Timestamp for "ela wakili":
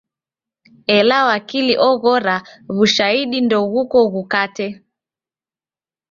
0.97-1.73